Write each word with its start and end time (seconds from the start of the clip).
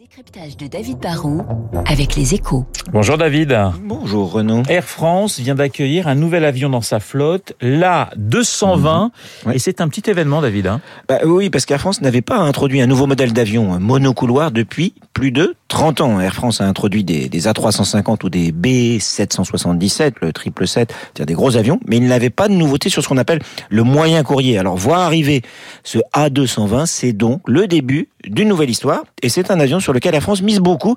décryptage 0.00 0.56
de 0.56 0.66
David 0.66 0.98
Barrault 0.98 1.42
avec 1.86 2.16
les 2.16 2.34
échos. 2.34 2.66
Bonjour 2.92 3.16
David. 3.16 3.56
Bonjour 3.80 4.32
Renaud. 4.32 4.62
Air 4.68 4.82
France 4.84 5.38
vient 5.38 5.54
d'accueillir 5.54 6.08
un 6.08 6.16
nouvel 6.16 6.44
avion 6.44 6.68
dans 6.68 6.80
sa 6.80 6.98
flotte, 6.98 7.52
la 7.60 8.10
220. 8.16 9.12
Ouais. 9.46 9.54
Et 9.56 9.58
c'est 9.60 9.80
un 9.80 9.88
petit 9.88 10.10
événement 10.10 10.42
David. 10.42 10.66
hein. 10.66 10.80
Bah 11.08 11.18
oui, 11.24 11.48
parce 11.48 11.64
qu'Air 11.64 11.78
France 11.78 12.00
n'avait 12.00 12.22
pas 12.22 12.38
introduit 12.38 12.80
un 12.80 12.86
nouveau 12.88 13.06
modèle 13.06 13.32
d'avion 13.32 13.78
monocouloir 13.78 14.50
depuis 14.50 14.94
de 15.32 15.56
30 15.68 16.00
ans. 16.00 16.20
Air 16.20 16.34
France 16.34 16.60
a 16.60 16.66
introduit 16.66 17.04
des, 17.04 17.28
des 17.28 17.46
A350 17.46 18.24
ou 18.24 18.30
des 18.30 18.52
B777, 18.52 20.14
le 20.20 20.28
777, 20.28 20.92
c'est-à-dire 20.92 21.26
des 21.26 21.34
gros 21.34 21.56
avions, 21.56 21.80
mais 21.86 21.96
il 21.96 22.06
n'avait 22.06 22.30
pas 22.30 22.48
de 22.48 22.54
nouveauté 22.54 22.88
sur 22.88 23.02
ce 23.02 23.08
qu'on 23.08 23.16
appelle 23.16 23.40
le 23.70 23.82
moyen 23.82 24.22
courrier. 24.22 24.58
Alors 24.58 24.76
voir 24.76 25.00
arriver 25.00 25.42
ce 25.82 25.98
A220, 26.14 26.86
c'est 26.86 27.12
donc 27.12 27.42
le 27.46 27.66
début 27.66 28.08
d'une 28.24 28.48
nouvelle 28.48 28.70
histoire, 28.70 29.04
et 29.22 29.28
c'est 29.28 29.50
un 29.50 29.60
avion 29.60 29.80
sur 29.80 29.92
lequel 29.92 30.14
Air 30.14 30.22
France 30.22 30.42
mise 30.42 30.60
beaucoup. 30.60 30.96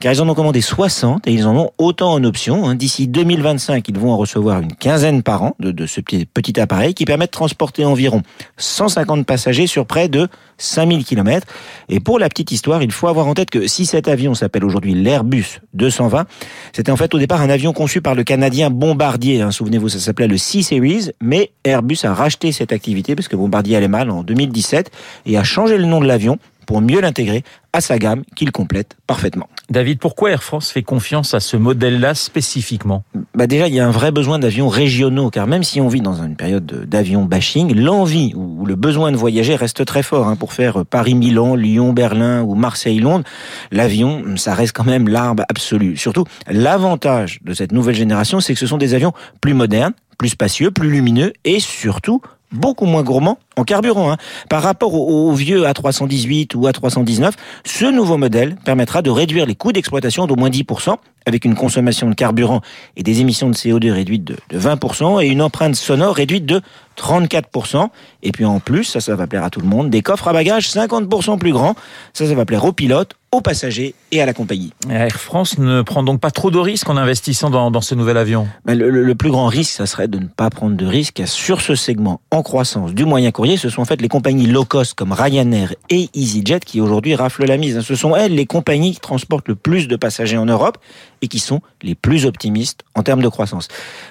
Car 0.00 0.12
ils 0.12 0.22
en 0.22 0.28
ont 0.28 0.34
commandé 0.34 0.60
60 0.60 1.26
et 1.26 1.32
ils 1.32 1.44
en 1.44 1.56
ont 1.56 1.70
autant 1.76 2.12
en 2.12 2.22
option. 2.22 2.68
hein. 2.68 2.76
D'ici 2.76 3.08
2025, 3.08 3.88
ils 3.88 3.98
vont 3.98 4.12
en 4.12 4.16
recevoir 4.16 4.60
une 4.60 4.72
quinzaine 4.72 5.24
par 5.24 5.42
an 5.42 5.56
de, 5.58 5.86
ce 5.86 6.00
petit, 6.00 6.24
petit 6.24 6.60
appareil 6.60 6.94
qui 6.94 7.04
permet 7.04 7.26
de 7.26 7.32
transporter 7.32 7.84
environ 7.84 8.22
150 8.58 9.26
passagers 9.26 9.66
sur 9.66 9.86
près 9.86 10.08
de 10.08 10.28
5000 10.58 11.04
km. 11.04 11.46
Et 11.88 11.98
pour 11.98 12.20
la 12.20 12.28
petite 12.28 12.52
histoire, 12.52 12.80
il 12.80 12.92
faut 12.92 13.08
avoir 13.08 13.26
en 13.26 13.34
tête 13.34 13.50
que 13.50 13.66
si 13.66 13.86
cet 13.86 14.06
avion 14.06 14.34
s'appelle 14.34 14.64
aujourd'hui 14.64 14.94
l'Airbus 14.94 15.60
220, 15.74 16.26
c'était 16.72 16.92
en 16.92 16.96
fait 16.96 17.12
au 17.14 17.18
départ 17.18 17.40
un 17.40 17.50
avion 17.50 17.72
conçu 17.72 18.00
par 18.00 18.14
le 18.14 18.22
Canadien 18.22 18.70
Bombardier. 18.70 19.40
hein. 19.40 19.50
Souvenez-vous, 19.50 19.88
ça 19.88 19.98
s'appelait 19.98 20.28
le 20.28 20.38
C-Series, 20.38 21.10
mais 21.20 21.50
Airbus 21.64 21.98
a 22.04 22.14
racheté 22.14 22.52
cette 22.52 22.72
activité 22.72 23.16
parce 23.16 23.26
que 23.26 23.34
Bombardier 23.34 23.74
allait 23.76 23.88
mal 23.88 24.10
en 24.10 24.22
2017 24.22 24.92
et 25.26 25.36
a 25.36 25.42
changé 25.42 25.76
le 25.76 25.86
nom 25.86 26.00
de 26.00 26.06
l'avion 26.06 26.38
pour 26.66 26.82
mieux 26.82 27.00
l'intégrer 27.00 27.44
à 27.78 27.80
sa 27.80 27.98
gamme 27.98 28.22
qu'il 28.36 28.52
complète 28.52 28.96
parfaitement. 29.06 29.48
David, 29.70 29.98
pourquoi 29.98 30.30
Air 30.30 30.42
France 30.42 30.70
fait 30.70 30.82
confiance 30.82 31.34
à 31.34 31.40
ce 31.40 31.56
modèle-là 31.56 32.14
spécifiquement? 32.14 33.04
Bah 33.34 33.46
déjà, 33.46 33.68
il 33.68 33.74
y 33.74 33.80
a 33.80 33.86
un 33.86 33.90
vrai 33.90 34.12
besoin 34.12 34.38
d'avions 34.38 34.68
régionaux, 34.68 35.30
car 35.30 35.46
même 35.46 35.62
si 35.62 35.80
on 35.80 35.88
vit 35.88 36.00
dans 36.00 36.22
une 36.22 36.36
période 36.36 36.64
de- 36.66 36.84
d'avion 36.84 37.24
bashing, 37.24 37.74
l'envie 37.74 38.32
ou 38.34 38.64
le 38.66 38.76
besoin 38.76 39.12
de 39.12 39.16
voyager 39.16 39.54
reste 39.56 39.84
très 39.84 40.02
fort. 40.02 40.26
hein. 40.28 40.36
Pour 40.36 40.52
faire 40.52 40.84
Paris-Milan, 40.86 41.54
Lyon-Berlin 41.54 42.42
ou 42.42 42.54
Marseille-Londres, 42.54 43.24
l'avion, 43.70 44.22
ça 44.36 44.54
reste 44.54 44.72
quand 44.72 44.84
même 44.84 45.08
l'arbre 45.08 45.44
absolu. 45.48 45.96
Surtout, 45.96 46.24
l'avantage 46.48 47.40
de 47.44 47.54
cette 47.54 47.72
nouvelle 47.72 47.94
génération, 47.94 48.40
c'est 48.40 48.54
que 48.54 48.60
ce 48.60 48.66
sont 48.66 48.78
des 48.78 48.94
avions 48.94 49.12
plus 49.40 49.54
modernes, 49.54 49.92
plus 50.18 50.30
spacieux, 50.30 50.70
plus 50.70 50.90
lumineux 50.90 51.32
et 51.44 51.60
surtout 51.60 52.20
beaucoup 52.50 52.86
moins 52.86 53.02
gourmands 53.02 53.38
en 53.58 53.64
carburant. 53.64 54.12
hein. 54.12 54.16
Par 54.48 54.62
rapport 54.62 54.94
au, 54.94 55.28
au 55.30 55.32
vieux 55.34 55.64
A318 55.64 56.54
ou 56.56 56.66
A319, 56.68 57.32
ce 57.66 57.84
nouveau 57.86 58.16
modèle 58.16 58.56
permettra 58.64 59.02
de 59.02 59.10
réduire 59.10 59.46
les 59.46 59.54
coûts 59.54 59.72
d'exploitation 59.72 60.26
d'au 60.26 60.36
moins 60.36 60.50
10%, 60.50 60.94
avec 61.26 61.44
une 61.44 61.54
consommation 61.54 62.08
de 62.08 62.14
carburant 62.14 62.62
et 62.96 63.02
des 63.02 63.20
émissions 63.20 63.50
de 63.50 63.54
CO2 63.54 63.90
réduites 63.92 64.24
de, 64.24 64.36
de 64.50 64.58
20% 64.58 65.22
et 65.22 65.28
une 65.28 65.42
empreinte 65.42 65.74
sonore 65.76 66.14
réduite 66.14 66.46
de 66.46 66.62
34%. 66.96 67.88
Et 68.22 68.32
puis 68.32 68.44
en 68.44 68.60
plus, 68.60 68.84
ça, 68.84 69.00
ça 69.00 69.14
va 69.14 69.26
plaire 69.26 69.44
à 69.44 69.50
tout 69.50 69.60
le 69.60 69.66
monde, 69.66 69.90
des 69.90 70.02
coffres 70.02 70.28
à 70.28 70.32
bagages 70.32 70.68
50% 70.68 71.38
plus 71.38 71.52
grands. 71.52 71.74
Ça, 72.14 72.26
ça 72.26 72.34
va 72.34 72.44
plaire 72.44 72.64
aux 72.64 72.72
pilotes, 72.72 73.12
aux 73.30 73.40
passagers 73.40 73.94
et 74.10 74.22
à 74.22 74.26
la 74.26 74.32
compagnie. 74.32 74.72
Air 74.90 75.12
France 75.20 75.58
ne 75.58 75.82
prend 75.82 76.02
donc 76.02 76.18
pas 76.20 76.30
trop 76.30 76.50
de 76.50 76.58
risques 76.58 76.88
en 76.88 76.96
investissant 76.96 77.50
dans, 77.50 77.70
dans 77.70 77.80
ce 77.82 77.94
nouvel 77.94 78.16
avion? 78.16 78.48
Ben, 78.64 78.76
le, 78.76 78.88
le- 78.90 79.02
le 79.04 79.14
plus 79.14 79.30
grand 79.30 79.46
risque, 79.46 79.72
ça 79.72 79.86
serait 79.86 80.08
de 80.08 80.18
ne 80.18 80.26
pas 80.26 80.50
prendre 80.50 80.76
de 80.76 80.86
risque 80.86 81.22
sur 81.26 81.60
ce 81.60 81.74
segment 81.74 82.20
en 82.30 82.42
croissance 82.42 82.92
du 82.94 83.04
moyen 83.04 83.30
courrier. 83.30 83.47
Ce 83.56 83.70
sont 83.70 83.82
en 83.82 83.84
fait 83.84 84.02
les 84.02 84.08
compagnies 84.08 84.46
low 84.46 84.64
cost 84.64 84.94
comme 84.94 85.12
Ryanair 85.12 85.74
et 85.90 86.10
EasyJet 86.14 86.60
qui 86.60 86.80
aujourd'hui 86.80 87.14
raflent 87.14 87.46
la 87.46 87.56
mise. 87.56 87.80
Ce 87.80 87.94
sont 87.94 88.14
elles 88.14 88.34
les 88.34 88.46
compagnies 88.46 88.92
qui 88.92 89.00
transportent 89.00 89.48
le 89.48 89.54
plus 89.54 89.88
de 89.88 89.96
passagers 89.96 90.36
en 90.36 90.46
Europe 90.46 90.78
et 91.22 91.28
qui 91.28 91.38
sont 91.38 91.62
les 91.82 91.94
plus 91.94 92.26
optimistes 92.26 92.82
en 92.94 93.02
termes 93.02 93.22
de 93.22 93.28
croissance. 93.28 93.68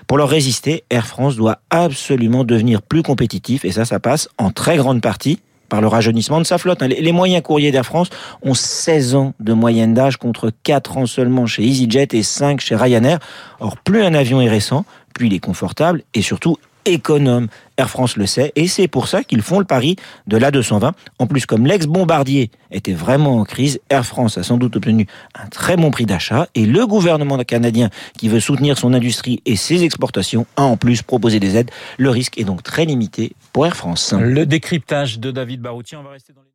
Pour 0.07 0.17
leur 0.17 0.29
résister, 0.29 0.83
Air 0.89 1.05
France 1.05 1.35
doit 1.35 1.59
absolument 1.69 2.43
devenir 2.43 2.81
plus 2.81 3.03
compétitif 3.03 3.65
et 3.65 3.71
ça, 3.71 3.85
ça 3.85 3.99
passe 3.99 4.29
en 4.37 4.51
très 4.51 4.77
grande 4.77 5.01
partie 5.01 5.39
par 5.69 5.81
le 5.81 5.87
rajeunissement 5.87 6.39
de 6.39 6.45
sa 6.45 6.57
flotte. 6.57 6.81
Les 6.81 7.11
moyens 7.11 7.43
courriers 7.43 7.71
d'Air 7.71 7.85
France 7.85 8.09
ont 8.41 8.53
16 8.53 9.15
ans 9.15 9.33
de 9.39 9.53
moyenne 9.53 9.93
d'âge 9.93 10.17
contre 10.17 10.51
4 10.63 10.97
ans 10.97 11.05
seulement 11.05 11.45
chez 11.45 11.63
EasyJet 11.63 12.07
et 12.13 12.23
5 12.23 12.61
chez 12.61 12.75
Ryanair. 12.75 13.19
Or, 13.59 13.77
plus 13.77 14.01
un 14.03 14.13
avion 14.13 14.41
est 14.41 14.49
récent, 14.49 14.85
plus 15.13 15.27
il 15.27 15.33
est 15.33 15.39
confortable 15.39 16.03
et 16.13 16.21
surtout 16.21 16.57
économe. 16.87 17.47
Air 17.77 17.89
France 17.89 18.17
le 18.17 18.25
sait 18.25 18.51
et 18.55 18.67
c'est 18.67 18.87
pour 18.87 19.07
ça 19.07 19.23
qu'ils 19.23 19.43
font 19.43 19.59
le 19.59 19.65
pari 19.65 19.97
de 20.25 20.37
l'A220. 20.37 20.93
En 21.19 21.27
plus, 21.27 21.45
comme 21.45 21.67
l'ex-bombardier 21.67 22.49
était 22.71 22.93
vraiment 22.93 23.37
en 23.37 23.43
crise, 23.43 23.79
Air 23.89 24.05
France 24.05 24.37
a 24.37 24.43
sans 24.43 24.57
doute 24.57 24.75
obtenu 24.75 25.05
un 25.35 25.47
très 25.47 25.77
bon 25.77 25.91
prix 25.91 26.05
d'achat 26.05 26.47
et 26.55 26.65
le 26.65 26.87
gouvernement 26.87 27.37
canadien 27.43 27.89
qui 28.17 28.29
veut 28.29 28.39
soutenir 28.39 28.77
son 28.77 28.93
industrie 28.93 29.41
et 29.45 29.55
ses 29.55 29.83
exportations 29.83 30.47
a 30.55 30.63
en 30.63 30.77
plus 30.77 31.03
proposé 31.03 31.39
des 31.39 31.55
aides. 31.55 31.71
Le 31.97 32.09
risque 32.09 32.39
est 32.39 32.45
donc 32.45 32.63
très 32.63 32.85
limité 32.85 33.33
pour 33.53 33.67
Air 33.67 33.75
France. 33.75 34.13
Le 34.17 34.45
décryptage 34.45 35.19
de 35.19 35.29
David 35.31 35.61
Baroutier, 35.61 35.97
on 35.97 36.03
va 36.03 36.11
rester 36.11 36.33
dans 36.33 36.41
les... 36.41 36.47